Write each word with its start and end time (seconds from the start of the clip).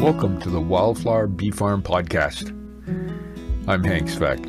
Welcome 0.00 0.40
to 0.40 0.48
the 0.48 0.62
Wildflower 0.62 1.26
Bee 1.26 1.50
Farm 1.50 1.82
Podcast. 1.82 2.48
I'm 3.68 3.84
Hank 3.84 4.08
Sveck. 4.08 4.42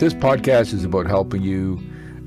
This 0.00 0.12
podcast 0.12 0.74
is 0.74 0.82
about 0.82 1.06
helping 1.06 1.40
you 1.40 1.80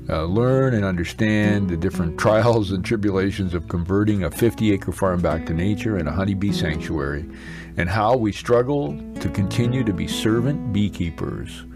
uh, 0.08 0.24
learn 0.24 0.72
and 0.72 0.86
understand 0.86 1.68
the 1.68 1.76
different 1.76 2.18
trials 2.18 2.70
and 2.70 2.82
tribulations 2.82 3.52
of 3.52 3.68
converting 3.68 4.24
a 4.24 4.30
50 4.30 4.72
acre 4.72 4.90
farm 4.90 5.20
back 5.20 5.44
to 5.44 5.52
nature 5.52 5.98
and 5.98 6.08
a 6.08 6.10
honeybee 6.10 6.50
sanctuary, 6.50 7.28
and 7.76 7.90
how 7.90 8.16
we 8.16 8.32
struggle 8.32 8.98
to 9.20 9.28
continue 9.28 9.84
to 9.84 9.92
be 9.92 10.08
servant 10.08 10.72
beekeepers. 10.72 11.66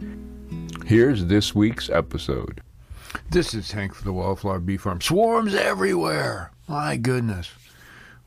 Here's 0.87 1.27
this 1.27 1.55
week's 1.55 1.91
episode. 1.91 2.63
This 3.29 3.53
is 3.53 3.71
Hank 3.73 3.95
for 3.95 4.05
the 4.05 4.15
Wildflower 4.15 4.61
Bee 4.61 4.79
Farm. 4.79 5.03
Swarms 5.03 5.55
everywhere! 5.55 6.53
My 6.67 6.97
goodness. 6.97 7.51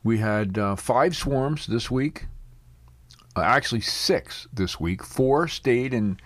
We 0.06 0.18
had 0.18 0.56
uh, 0.56 0.76
five 0.76 1.16
swarms 1.16 1.66
this 1.66 1.90
week. 1.90 2.26
Uh, 3.34 3.40
actually, 3.40 3.80
six 3.80 4.46
this 4.52 4.78
week. 4.78 5.02
Four 5.02 5.48
stayed 5.48 5.92
in 5.92 6.20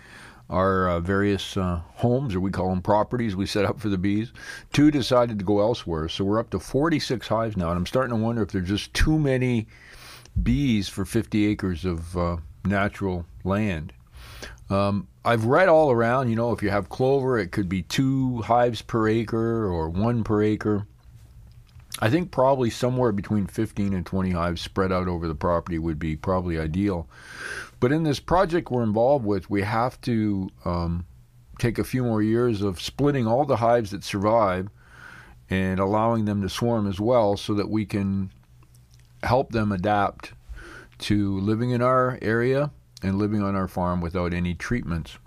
our 0.51 0.87
uh, 0.87 1.01
various 1.01 1.57
uh, 1.57 1.81
homes, 1.95 2.35
or 2.35 2.41
we 2.41 2.51
call 2.51 2.69
them 2.69 2.83
properties, 2.83 3.35
we 3.35 3.47
set 3.47 3.65
up 3.65 3.81
for 3.81 3.89
the 3.89 3.97
bees. 3.97 4.35
Two 4.75 4.91
decided 4.91 5.39
to 5.39 5.47
go 5.47 5.61
elsewhere. 5.61 6.11
So 6.11 6.25
we're 6.25 6.39
up 6.39 6.51
to 6.51 6.61
46 6.61 7.27
hives 7.27 7.57
now, 7.57 7.71
and 7.71 7.79
I'm 7.79 7.87
starting 7.87 8.15
to 8.15 8.23
wonder 8.23 8.43
if 8.43 8.53
there's 8.53 8.69
just 8.69 8.93
too 8.93 9.19
many 9.19 9.67
bees 10.43 10.91
for 10.91 11.07
50 11.07 11.47
acres 11.47 11.87
of 11.87 12.15
uh, 12.19 12.37
natural 12.67 13.25
land. 13.45 13.95
Um, 14.69 15.09
I've 15.25 15.47
read 15.47 15.71
all 15.71 15.91
around, 15.91 16.29
you 16.29 16.37
know, 16.37 16.53
if 16.53 16.63
you 16.63 16.69
have 16.69 16.91
clover, 16.91 17.39
it 17.39 17.51
could 17.51 17.71
be 17.71 17.81
two 17.81 18.43
hives 18.43 18.83
per 18.83 19.09
acre 19.09 19.65
or 19.65 19.89
one 19.89 20.23
per 20.23 20.43
acre. 20.43 20.87
I 21.99 22.09
think 22.09 22.31
probably 22.31 22.71
somewhere 22.71 23.13
between 23.13 23.47
15 23.47 23.93
and 23.93 24.07
20 24.07 24.31
hives 24.31 24.61
spread 24.61 24.93
out 24.93 25.09
over 25.09 25.27
the 25.27 25.35
property 25.35 25.79
would 25.79 25.99
be 25.99 26.17
probably 26.17 26.59
ideal. 26.59 27.09
But 27.81 27.93
in 27.93 28.05
this 28.05 28.21
project 28.21 28.71
we're 28.71 28.83
involved 28.83 29.25
with, 29.25 29.51
we 29.51 29.63
have 29.63 30.01
to 30.03 30.49
um, 30.65 31.05
take 31.59 31.79
a 31.79 31.85
few 31.85 32.05
more 32.05 32.23
years 32.23 32.63
of 32.63 32.81
splitting 32.81 33.27
all 33.27 33.45
the 33.45 33.57
hives 33.57 33.91
that 33.91 34.05
survive 34.05 34.69
and 35.51 35.81
allowing 35.81 36.27
them 36.27 36.43
to 36.43 36.49
swarm 36.49 36.87
as 36.87 37.01
well 37.01 37.37
so 37.37 37.55
that 37.55 37.69
we 37.69 37.85
can 37.85 38.31
help 39.23 39.51
them 39.51 39.73
adapt 39.73 40.33
to 40.99 41.39
living 41.41 41.71
in 41.71 41.83
our 41.83 42.19
area 42.23 42.71
and 43.03 43.19
living 43.19 43.43
on 43.43 43.57
our 43.57 43.69
farm 43.69 44.01
without 44.01 44.33
any 44.33 44.55
treatments. 44.55 45.19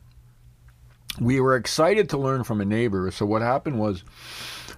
We 1.20 1.40
were 1.40 1.56
excited 1.56 2.10
to 2.10 2.18
learn 2.18 2.44
from 2.44 2.62
a 2.62 2.66
neighbor. 2.66 3.12
So, 3.12 3.26
what 3.26 3.42
happened 3.42 3.80
was 3.80 4.04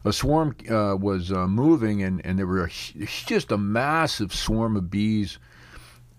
a 0.06 0.14
swarm 0.14 0.56
uh, 0.70 0.96
was 0.96 1.32
uh, 1.32 1.48
moving, 1.48 2.04
and, 2.04 2.24
and 2.26 2.38
there 2.38 2.48
were 2.48 2.66
a, 2.66 3.06
just 3.26 3.52
a 3.52 3.58
massive 3.58 4.34
swarm 4.34 4.78
of 4.78 4.90
bees 4.90 5.40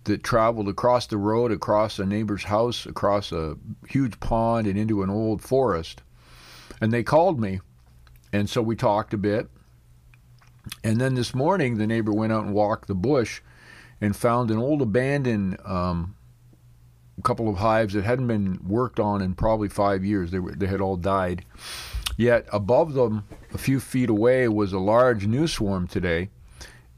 that 0.04 0.22
traveled 0.22 0.68
across 0.68 1.06
the 1.06 1.16
road, 1.16 1.52
across 1.52 1.98
a 1.98 2.04
neighbor's 2.04 2.44
house, 2.44 2.84
across 2.84 3.32
a 3.32 3.56
huge 3.88 4.18
pond, 4.20 4.66
and 4.66 4.76
into 4.76 5.02
an 5.02 5.10
old 5.10 5.40
forest. 5.40 6.02
And 6.80 6.92
they 6.92 7.02
called 7.02 7.40
me, 7.40 7.60
and 8.32 8.50
so 8.50 8.60
we 8.60 8.76
talked 8.76 9.14
a 9.14 9.18
bit. 9.18 9.48
And 10.82 11.00
then 11.00 11.14
this 11.14 11.34
morning, 11.34 11.78
the 11.78 11.86
neighbor 11.86 12.12
went 12.12 12.32
out 12.32 12.44
and 12.44 12.52
walked 12.52 12.88
the 12.88 12.94
bush 12.94 13.40
and 14.00 14.16
found 14.16 14.50
an 14.50 14.58
old 14.58 14.82
abandoned 14.82 15.58
um, 15.64 16.16
couple 17.22 17.48
of 17.48 17.56
hives 17.56 17.94
that 17.94 18.04
hadn't 18.04 18.26
been 18.26 18.58
worked 18.66 19.00
on 19.00 19.22
in 19.22 19.34
probably 19.34 19.68
five 19.68 20.04
years. 20.04 20.30
They, 20.30 20.38
were, 20.38 20.52
they 20.52 20.66
had 20.66 20.80
all 20.80 20.96
died. 20.96 21.44
Yet 22.16 22.46
above 22.52 22.94
them, 22.94 23.24
a 23.52 23.58
few 23.58 23.78
feet 23.80 24.08
away, 24.08 24.48
was 24.48 24.72
a 24.72 24.78
large 24.78 25.26
new 25.26 25.46
swarm 25.46 25.86
today, 25.86 26.30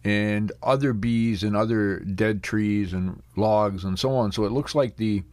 and 0.04 0.52
other 0.62 0.92
bees 0.92 1.42
and 1.42 1.56
other 1.56 2.00
dead 2.00 2.42
trees 2.42 2.92
and 2.92 3.22
logs 3.36 3.84
and 3.84 3.98
so 3.98 4.14
on. 4.14 4.32
So 4.32 4.44
it 4.44 4.52
looks 4.52 4.74
like 4.74 4.96
the 4.96 5.24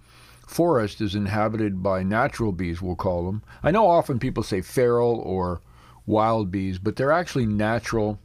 forest 0.48 1.02
is 1.02 1.16
inhabited 1.16 1.84
by 1.84 2.04
natural 2.04 2.52
bees, 2.52 2.82
we'll 2.82 2.96
call 2.96 3.26
them. 3.26 3.44
I 3.64 3.72
know 3.72 3.88
often 3.88 4.20
people 4.20 4.44
say 4.44 4.62
feral 4.62 5.20
or 5.20 5.62
wild 6.06 6.52
bees, 6.52 6.78
but 6.78 6.96
they're 6.96 7.12
actually 7.12 7.46
natural 7.46 8.20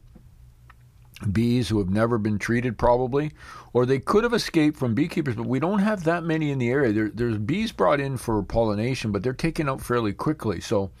bees 1.31 1.69
who 1.69 1.77
have 1.77 1.89
never 1.89 2.17
been 2.17 2.39
treated, 2.39 2.77
probably, 2.77 3.31
or 3.73 3.85
they 3.85 3.99
could 3.99 4.23
have 4.23 4.33
escaped 4.33 4.77
from 4.77 4.95
beekeepers, 4.95 5.35
but 5.35 5.45
we 5.45 5.59
don't 5.59 5.79
have 5.79 6.03
that 6.03 6.23
many 6.23 6.49
in 6.49 6.57
the 6.57 6.69
area. 6.69 6.91
There, 6.91 7.09
there's 7.09 7.37
bees 7.37 7.71
brought 7.71 7.99
in 7.99 8.17
for 8.17 8.41
pollination, 8.41 9.11
but 9.11 9.21
they're 9.21 9.33
taken 9.33 9.69
out 9.69 9.81
fairly 9.81 10.13
quickly. 10.13 10.59
So 10.61 10.91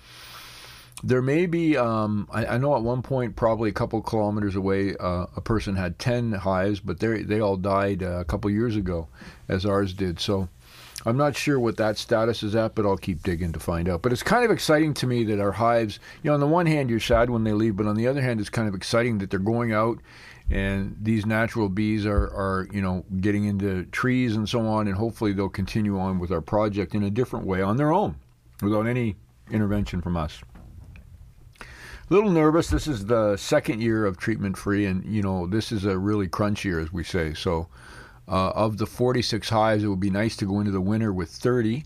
there 1.03 1.21
may 1.21 1.45
be, 1.45 1.77
um, 1.77 2.27
I, 2.31 2.45
I, 2.45 2.57
know 2.57 2.75
at 2.75 2.83
one 2.83 3.01
point, 3.01 3.35
probably 3.35 3.69
a 3.69 3.73
couple 3.73 4.01
kilometers 4.01 4.55
away, 4.55 4.95
uh, 4.99 5.25
a 5.35 5.41
person 5.41 5.75
had 5.75 5.97
10 5.99 6.33
hives, 6.33 6.79
but 6.79 6.99
they 6.99 7.23
they 7.23 7.39
all 7.39 7.57
died 7.57 8.03
uh, 8.03 8.19
a 8.19 8.25
couple 8.25 8.49
years 8.51 8.75
ago, 8.75 9.07
as 9.47 9.65
ours 9.65 9.93
did. 9.93 10.19
So 10.19 10.47
I'm 11.05 11.17
not 11.17 11.35
sure 11.35 11.59
what 11.59 11.77
that 11.77 11.97
status 11.97 12.43
is 12.43 12.55
at, 12.55 12.75
but 12.75 12.85
I'll 12.85 12.97
keep 12.97 13.23
digging 13.23 13.51
to 13.53 13.59
find 13.59 13.89
out. 13.89 14.01
But 14.01 14.11
it's 14.11 14.23
kind 14.23 14.45
of 14.45 14.51
exciting 14.51 14.93
to 14.95 15.07
me 15.07 15.23
that 15.25 15.39
our 15.39 15.53
hives, 15.53 15.99
you 16.21 16.29
know, 16.29 16.35
on 16.35 16.39
the 16.39 16.47
one 16.47 16.67
hand, 16.67 16.89
you're 16.89 16.99
sad 16.99 17.29
when 17.29 17.43
they 17.43 17.53
leave, 17.53 17.75
but 17.75 17.87
on 17.87 17.95
the 17.95 18.07
other 18.07 18.21
hand, 18.21 18.39
it's 18.39 18.49
kind 18.49 18.67
of 18.67 18.75
exciting 18.75 19.17
that 19.19 19.31
they're 19.31 19.39
going 19.39 19.73
out 19.73 19.99
and 20.51 20.97
these 21.01 21.25
natural 21.25 21.69
bees 21.69 22.05
are, 22.05 22.27
are 22.27 22.67
you 22.73 22.81
know 22.81 23.05
getting 23.21 23.45
into 23.45 23.85
trees 23.85 24.35
and 24.35 24.47
so 24.47 24.67
on 24.67 24.87
and 24.87 24.97
hopefully 24.97 25.31
they'll 25.31 25.49
continue 25.49 25.97
on 25.97 26.19
with 26.19 26.31
our 26.31 26.41
project 26.41 26.93
in 26.93 27.03
a 27.03 27.09
different 27.09 27.45
way 27.45 27.61
on 27.61 27.77
their 27.77 27.93
own 27.93 28.15
without 28.61 28.85
any 28.85 29.15
intervention 29.49 30.01
from 30.01 30.17
us 30.17 30.41
little 32.11 32.29
nervous. 32.29 32.67
This 32.67 32.87
is 32.87 33.05
the 33.05 33.37
second 33.37 33.81
year 33.81 34.05
of 34.05 34.17
treatment 34.17 34.57
free, 34.57 34.85
and 34.85 35.05
you 35.05 35.21
know 35.21 35.47
this 35.47 35.71
is 35.71 35.85
a 35.85 35.97
really 35.97 36.27
crunch 36.27 36.65
year, 36.65 36.79
as 36.79 36.91
we 36.91 37.05
say. 37.05 37.33
So, 37.33 37.69
uh, 38.27 38.49
of 38.49 38.77
the 38.77 38.85
46 38.85 39.47
hives, 39.47 39.83
it 39.83 39.87
would 39.87 40.01
be 40.01 40.09
nice 40.09 40.35
to 40.37 40.45
go 40.45 40.59
into 40.59 40.71
the 40.71 40.81
winter 40.81 41.13
with 41.13 41.29
30, 41.29 41.85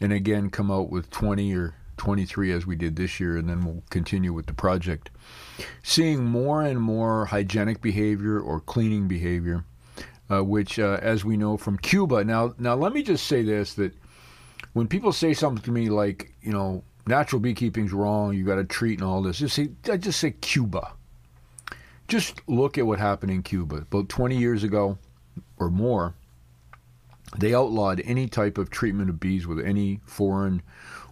and 0.00 0.12
again 0.12 0.48
come 0.48 0.70
out 0.70 0.90
with 0.90 1.10
20 1.10 1.54
or 1.56 1.74
23 1.96 2.52
as 2.52 2.66
we 2.66 2.76
did 2.76 2.94
this 2.94 3.18
year, 3.18 3.36
and 3.36 3.48
then 3.48 3.64
we'll 3.64 3.82
continue 3.90 4.32
with 4.32 4.46
the 4.46 4.54
project. 4.54 5.10
Seeing 5.82 6.24
more 6.24 6.62
and 6.62 6.80
more 6.80 7.26
hygienic 7.26 7.82
behavior 7.82 8.38
or 8.38 8.60
cleaning 8.60 9.08
behavior, 9.08 9.64
uh, 10.30 10.44
which, 10.44 10.78
uh, 10.78 11.00
as 11.02 11.24
we 11.24 11.36
know 11.36 11.56
from 11.56 11.78
Cuba. 11.78 12.22
Now, 12.22 12.54
now 12.58 12.76
let 12.76 12.92
me 12.92 13.02
just 13.02 13.26
say 13.26 13.42
this: 13.42 13.74
that 13.74 13.92
when 14.72 14.86
people 14.86 15.12
say 15.12 15.34
something 15.34 15.64
to 15.64 15.72
me 15.72 15.88
like, 15.88 16.32
you 16.42 16.52
know, 16.52 16.84
natural 17.08 17.40
beekeeping's 17.40 17.92
wrong. 17.92 18.34
You 18.34 18.44
got 18.44 18.56
to 18.56 18.64
treat 18.64 19.00
and 19.00 19.08
all 19.08 19.22
this. 19.22 19.38
Just 19.38 19.56
say, 19.56 19.70
I 19.90 19.96
just 19.96 20.20
say 20.20 20.32
Cuba. 20.32 20.92
Just 22.06 22.40
look 22.46 22.78
at 22.78 22.86
what 22.86 22.98
happened 22.98 23.32
in 23.32 23.42
Cuba 23.42 23.76
about 23.76 24.08
20 24.08 24.36
years 24.36 24.62
ago 24.62 24.98
or 25.58 25.70
more. 25.70 26.14
They 27.36 27.54
outlawed 27.54 28.00
any 28.04 28.26
type 28.28 28.56
of 28.56 28.70
treatment 28.70 29.10
of 29.10 29.20
bees 29.20 29.46
with 29.46 29.60
any 29.60 30.00
foreign 30.06 30.62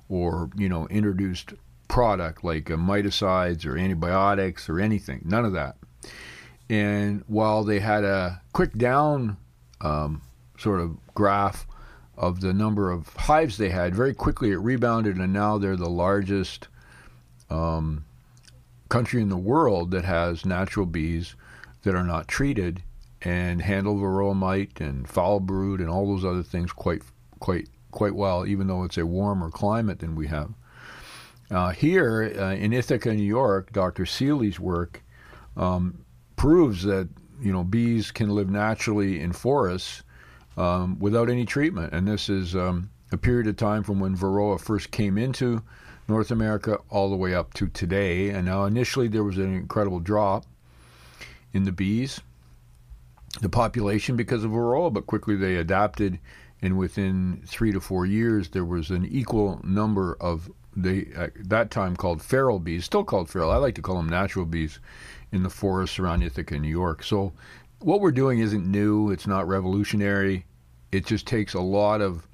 or 0.08 0.50
you 0.56 0.68
know 0.68 0.86
introduced 0.88 1.52
product 1.88 2.42
like 2.42 2.70
uh, 2.70 2.76
miticides 2.76 3.66
or 3.66 3.76
antibiotics 3.76 4.68
or 4.68 4.80
anything. 4.80 5.22
None 5.24 5.44
of 5.44 5.52
that. 5.52 5.76
And 6.70 7.22
while 7.26 7.64
they 7.64 7.80
had 7.80 8.04
a 8.04 8.40
quick 8.52 8.72
down 8.76 9.36
um, 9.80 10.22
sort 10.58 10.80
of 10.80 10.96
graph 11.14 11.66
of 12.16 12.40
the 12.40 12.52
number 12.52 12.90
of 12.90 13.08
hives 13.14 13.56
they 13.56 13.68
had. 13.68 13.94
Very 13.94 14.14
quickly, 14.14 14.50
it 14.50 14.56
rebounded, 14.56 15.16
and 15.16 15.32
now 15.32 15.58
they're 15.58 15.76
the 15.76 15.88
largest 15.88 16.68
um, 17.50 18.04
country 18.88 19.20
in 19.20 19.28
the 19.28 19.36
world 19.36 19.90
that 19.90 20.04
has 20.04 20.46
natural 20.46 20.86
bees 20.86 21.34
that 21.82 21.94
are 21.94 22.04
not 22.04 22.28
treated 22.28 22.82
and 23.22 23.62
handle 23.62 23.96
varroa 23.96 24.34
mite 24.34 24.80
and 24.80 25.08
foul 25.08 25.40
brood 25.40 25.80
and 25.80 25.88
all 25.88 26.06
those 26.06 26.24
other 26.24 26.42
things 26.42 26.72
quite 26.72 27.02
quite 27.38 27.68
quite 27.90 28.14
well, 28.14 28.46
even 28.46 28.66
though 28.66 28.84
it's 28.84 28.98
a 28.98 29.06
warmer 29.06 29.50
climate 29.50 30.00
than 30.00 30.14
we 30.14 30.26
have. 30.26 30.50
Uh, 31.50 31.70
here 31.70 32.34
uh, 32.38 32.54
in 32.54 32.72
Ithaca, 32.72 33.14
New 33.14 33.22
York, 33.22 33.72
Dr. 33.72 34.04
Seeley's 34.04 34.60
work 34.60 35.02
um, 35.56 36.04
proves 36.36 36.82
that 36.82 37.08
you 37.40 37.52
know 37.52 37.64
bees 37.64 38.10
can 38.10 38.30
live 38.30 38.50
naturally 38.50 39.20
in 39.20 39.32
forests 39.32 40.02
um, 40.56 40.98
without 40.98 41.28
any 41.30 41.44
treatment. 41.44 41.92
And 41.92 42.06
this 42.06 42.28
is 42.28 42.54
um, 42.54 42.90
a 43.12 43.16
period 43.16 43.46
of 43.46 43.56
time 43.56 43.82
from 43.82 44.00
when 44.00 44.16
Varroa 44.16 44.60
first 44.60 44.90
came 44.90 45.18
into 45.18 45.62
North 46.08 46.30
America 46.30 46.78
all 46.88 47.10
the 47.10 47.16
way 47.16 47.34
up 47.34 47.54
to 47.54 47.68
today. 47.68 48.30
And 48.30 48.46
now, 48.46 48.64
initially, 48.64 49.08
there 49.08 49.24
was 49.24 49.38
an 49.38 49.54
incredible 49.54 50.00
drop 50.00 50.44
in 51.52 51.64
the 51.64 51.72
bees, 51.72 52.20
the 53.40 53.48
population 53.48 54.16
because 54.16 54.44
of 54.44 54.50
Varroa, 54.50 54.92
but 54.92 55.06
quickly 55.06 55.36
they 55.36 55.56
adapted. 55.56 56.18
And 56.62 56.78
within 56.78 57.42
three 57.46 57.72
to 57.72 57.80
four 57.80 58.06
years, 58.06 58.50
there 58.50 58.64
was 58.64 58.90
an 58.90 59.04
equal 59.04 59.60
number 59.62 60.16
of 60.20 60.50
they 60.76 61.06
at 61.16 61.32
that 61.48 61.70
time 61.70 61.96
called 61.96 62.20
feral 62.22 62.58
bees, 62.58 62.84
still 62.84 63.04
called 63.04 63.30
feral. 63.30 63.50
I 63.50 63.56
like 63.56 63.74
to 63.76 63.82
call 63.82 63.96
them 63.96 64.08
natural 64.08 64.44
bees 64.44 64.78
in 65.32 65.42
the 65.42 65.50
forests 65.50 65.98
around 65.98 66.22
Ithaca, 66.22 66.58
New 66.58 66.68
York. 66.68 67.02
So 67.02 67.32
what 67.80 68.00
we're 68.00 68.12
doing 68.12 68.38
isn't 68.38 68.66
new. 68.66 69.10
It's 69.10 69.26
not 69.26 69.46
revolutionary. 69.48 70.46
It 70.92 71.06
just 71.06 71.26
takes 71.26 71.54
a 71.54 71.60
lot 71.60 72.00
of, 72.00 72.26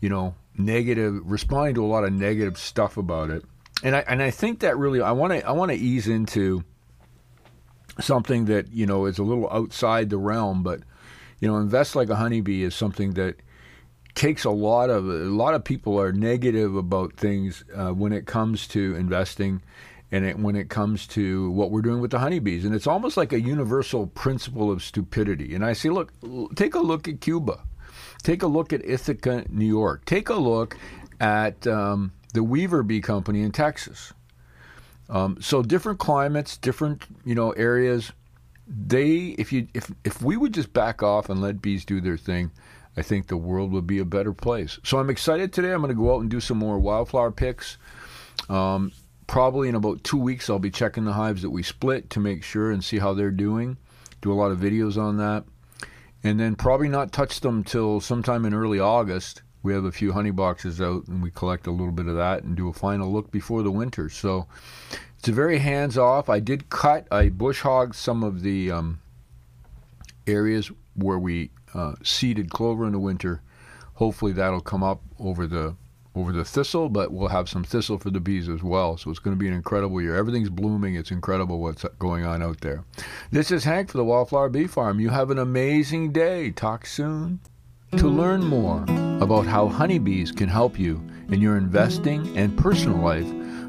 you 0.00 0.08
know, 0.08 0.34
negative 0.56 1.20
responding 1.24 1.74
to 1.76 1.84
a 1.84 1.86
lot 1.86 2.04
of 2.04 2.12
negative 2.12 2.58
stuff 2.58 2.96
about 2.96 3.30
it. 3.30 3.44
And 3.82 3.94
I 3.94 4.00
and 4.08 4.22
I 4.22 4.30
think 4.30 4.60
that 4.60 4.76
really 4.76 5.00
I 5.00 5.12
want 5.12 5.32
to 5.32 5.46
I 5.46 5.52
want 5.52 5.70
to 5.70 5.76
ease 5.76 6.08
into 6.08 6.64
something 8.00 8.46
that 8.46 8.72
you 8.72 8.86
know 8.86 9.06
is 9.06 9.18
a 9.18 9.22
little 9.22 9.48
outside 9.50 10.10
the 10.10 10.18
realm, 10.18 10.62
but 10.62 10.80
You 11.40 11.48
know, 11.48 11.58
invest 11.58 11.94
like 11.94 12.08
a 12.08 12.16
honeybee 12.16 12.64
is 12.64 12.74
something 12.74 13.12
that 13.14 13.36
takes 14.14 14.44
a 14.44 14.50
lot 14.50 14.90
of 14.90 15.08
a 15.08 15.30
lot 15.30 15.54
of 15.54 15.62
people 15.62 16.00
are 16.00 16.12
negative 16.12 16.74
about 16.74 17.14
things 17.14 17.62
uh, 17.74 17.90
when 17.90 18.12
it 18.12 18.26
comes 18.26 18.66
to 18.68 18.96
investing 18.96 19.62
and 20.10 20.24
it, 20.24 20.38
when 20.38 20.56
it 20.56 20.68
comes 20.68 21.06
to 21.06 21.50
what 21.50 21.70
we're 21.70 21.82
doing 21.82 22.00
with 22.00 22.10
the 22.10 22.18
honeybees 22.18 22.64
and 22.64 22.74
it's 22.74 22.86
almost 22.86 23.16
like 23.16 23.32
a 23.32 23.40
universal 23.40 24.06
principle 24.06 24.70
of 24.70 24.82
stupidity 24.82 25.54
and 25.54 25.64
i 25.64 25.72
say 25.72 25.88
look 25.88 26.12
take 26.54 26.74
a 26.74 26.80
look 26.80 27.08
at 27.08 27.20
cuba 27.20 27.62
take 28.22 28.42
a 28.42 28.46
look 28.46 28.72
at 28.72 28.84
ithaca 28.84 29.44
new 29.48 29.66
york 29.66 30.04
take 30.04 30.28
a 30.28 30.34
look 30.34 30.76
at 31.20 31.66
um, 31.66 32.12
the 32.34 32.42
weaver 32.42 32.82
bee 32.82 33.00
company 33.00 33.42
in 33.42 33.52
texas 33.52 34.12
um, 35.10 35.36
so 35.40 35.62
different 35.62 35.98
climates 35.98 36.56
different 36.56 37.04
you 37.24 37.34
know 37.34 37.50
areas 37.52 38.12
they 38.66 39.34
if 39.38 39.52
you 39.52 39.66
if 39.74 39.90
if 40.04 40.22
we 40.22 40.36
would 40.36 40.52
just 40.52 40.72
back 40.72 41.02
off 41.02 41.30
and 41.30 41.40
let 41.40 41.62
bees 41.62 41.84
do 41.84 42.00
their 42.00 42.18
thing 42.18 42.50
I 42.98 43.02
think 43.02 43.28
the 43.28 43.36
world 43.36 43.70
would 43.70 43.86
be 43.86 44.00
a 44.00 44.04
better 44.04 44.32
place. 44.32 44.80
So 44.82 44.98
I'm 44.98 45.08
excited 45.08 45.52
today. 45.52 45.72
I'm 45.72 45.80
going 45.80 45.94
to 45.94 45.94
go 45.94 46.16
out 46.16 46.20
and 46.20 46.28
do 46.28 46.40
some 46.40 46.58
more 46.58 46.80
wildflower 46.80 47.30
picks. 47.30 47.76
Um, 48.48 48.90
probably 49.28 49.68
in 49.68 49.76
about 49.76 50.02
two 50.02 50.16
weeks, 50.16 50.50
I'll 50.50 50.58
be 50.58 50.70
checking 50.70 51.04
the 51.04 51.12
hives 51.12 51.42
that 51.42 51.50
we 51.50 51.62
split 51.62 52.10
to 52.10 52.18
make 52.18 52.42
sure 52.42 52.72
and 52.72 52.82
see 52.82 52.98
how 52.98 53.14
they're 53.14 53.30
doing. 53.30 53.76
Do 54.20 54.32
a 54.32 54.34
lot 54.34 54.50
of 54.50 54.58
videos 54.58 55.00
on 55.00 55.18
that. 55.18 55.44
And 56.24 56.40
then 56.40 56.56
probably 56.56 56.88
not 56.88 57.12
touch 57.12 57.40
them 57.40 57.62
till 57.62 58.00
sometime 58.00 58.44
in 58.44 58.54
early 58.54 58.80
August. 58.80 59.42
We 59.62 59.72
have 59.74 59.84
a 59.84 59.92
few 59.92 60.12
honey 60.12 60.30
boxes 60.32 60.80
out 60.80 61.06
and 61.06 61.22
we 61.22 61.30
collect 61.30 61.66
a 61.68 61.70
little 61.70 61.92
bit 61.92 62.06
of 62.06 62.16
that 62.16 62.42
and 62.42 62.56
do 62.56 62.68
a 62.68 62.72
final 62.72 63.12
look 63.12 63.30
before 63.30 63.62
the 63.62 63.70
winter. 63.70 64.08
So 64.08 64.48
it's 65.18 65.28
a 65.28 65.32
very 65.32 65.58
hands 65.58 65.98
off. 65.98 66.28
I 66.28 66.40
did 66.40 66.70
cut, 66.70 67.06
I 67.10 67.28
bush 67.28 67.60
hogged 67.60 67.94
some 67.94 68.24
of 68.24 68.42
the 68.42 68.70
um, 68.70 69.00
areas 70.26 70.72
where 70.94 71.18
we 71.18 71.50
uh, 71.74 71.94
seeded 72.02 72.50
clover 72.50 72.86
in 72.86 72.92
the 72.92 72.98
winter. 72.98 73.42
Hopefully 73.94 74.32
that'll 74.32 74.60
come 74.60 74.82
up 74.82 75.02
over 75.18 75.46
the 75.46 75.76
over 76.18 76.32
the 76.32 76.44
thistle, 76.44 76.88
but 76.88 77.12
we'll 77.12 77.28
have 77.28 77.48
some 77.48 77.62
thistle 77.64 77.98
for 77.98 78.10
the 78.10 78.20
bees 78.20 78.48
as 78.48 78.62
well. 78.62 78.96
So 78.96 79.10
it's 79.10 79.20
going 79.20 79.36
to 79.36 79.38
be 79.38 79.48
an 79.48 79.54
incredible 79.54 80.02
year. 80.02 80.16
Everything's 80.16 80.50
blooming. 80.50 80.96
It's 80.96 81.10
incredible 81.10 81.60
what's 81.60 81.84
going 81.98 82.24
on 82.24 82.42
out 82.42 82.60
there. 82.60 82.84
This 83.30 83.50
is 83.50 83.64
Hank 83.64 83.90
for 83.90 83.98
the 83.98 84.04
Wildflower 84.04 84.48
Bee 84.48 84.66
Farm. 84.66 85.00
You 85.00 85.10
have 85.10 85.30
an 85.30 85.38
amazing 85.38 86.12
day. 86.12 86.50
Talk 86.50 86.86
soon. 86.86 87.40
To 87.96 88.08
learn 88.08 88.44
more 88.44 88.84
about 89.22 89.46
how 89.46 89.68
honeybees 89.68 90.32
can 90.32 90.48
help 90.48 90.78
you 90.78 91.02
in 91.30 91.40
your 91.40 91.56
investing 91.56 92.36
and 92.36 92.58
personal 92.58 92.98
life, 92.98 93.26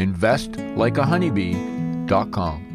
InvestLikeAhoneybee.com. 0.00 2.69